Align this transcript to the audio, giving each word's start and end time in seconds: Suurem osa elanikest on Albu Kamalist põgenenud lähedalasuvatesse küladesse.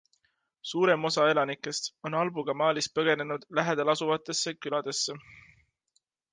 Suurem 0.69 1.03
osa 1.09 1.25
elanikest 1.33 1.89
on 2.09 2.17
Albu 2.23 2.45
Kamalist 2.49 2.93
põgenenud 3.01 3.47
lähedalasuvatesse 3.61 4.57
küladesse. 4.63 5.21